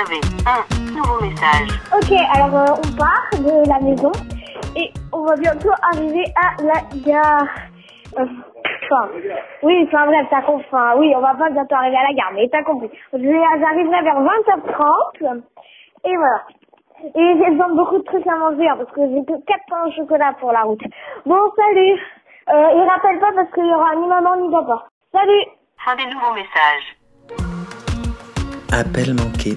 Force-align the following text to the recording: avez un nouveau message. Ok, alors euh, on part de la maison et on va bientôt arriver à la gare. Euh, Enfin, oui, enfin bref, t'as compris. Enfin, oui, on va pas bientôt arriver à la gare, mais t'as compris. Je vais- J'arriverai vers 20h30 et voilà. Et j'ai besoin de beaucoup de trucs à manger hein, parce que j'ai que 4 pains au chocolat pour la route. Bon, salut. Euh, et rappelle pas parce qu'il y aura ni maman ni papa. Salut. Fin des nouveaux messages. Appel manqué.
avez 0.00 0.20
un 0.46 0.92
nouveau 0.94 1.20
message. 1.20 1.68
Ok, 1.94 2.12
alors 2.34 2.54
euh, 2.56 2.74
on 2.78 2.96
part 2.96 3.30
de 3.38 3.68
la 3.68 3.80
maison 3.80 4.12
et 4.76 4.90
on 5.12 5.24
va 5.24 5.36
bientôt 5.36 5.70
arriver 5.92 6.24
à 6.36 6.62
la 6.62 6.80
gare. 7.04 7.46
Euh, 8.18 8.26
Enfin, 8.92 9.08
oui, 9.62 9.86
enfin 9.86 10.04
bref, 10.06 10.26
t'as 10.30 10.42
compris. 10.42 10.66
Enfin, 10.72 10.94
oui, 10.98 11.12
on 11.16 11.20
va 11.20 11.32
pas 11.34 11.48
bientôt 11.50 11.76
arriver 11.76 11.96
à 11.96 12.08
la 12.08 12.12
gare, 12.14 12.32
mais 12.34 12.48
t'as 12.50 12.64
compris. 12.64 12.90
Je 13.12 13.18
vais- 13.18 13.60
J'arriverai 13.60 14.02
vers 14.02 14.20
20h30 14.20 15.42
et 16.04 16.16
voilà. 16.16 16.42
Et 17.04 17.34
j'ai 17.38 17.50
besoin 17.52 17.68
de 17.68 17.76
beaucoup 17.76 17.98
de 17.98 18.02
trucs 18.02 18.26
à 18.26 18.34
manger 18.36 18.68
hein, 18.68 18.74
parce 18.78 18.90
que 18.90 19.00
j'ai 19.02 19.24
que 19.24 19.44
4 19.46 19.60
pains 19.70 19.86
au 19.86 19.92
chocolat 19.92 20.34
pour 20.40 20.50
la 20.50 20.62
route. 20.62 20.80
Bon, 21.24 21.38
salut. 21.56 22.00
Euh, 22.52 22.68
et 22.82 22.88
rappelle 22.88 23.20
pas 23.20 23.30
parce 23.32 23.50
qu'il 23.52 23.64
y 23.66 23.72
aura 23.72 23.94
ni 23.94 24.06
maman 24.08 24.36
ni 24.38 24.50
papa. 24.50 24.86
Salut. 25.12 25.44
Fin 25.84 25.94
des 25.94 26.06
nouveaux 26.12 26.34
messages. 26.34 26.96
Appel 28.72 29.14
manqué. 29.14 29.56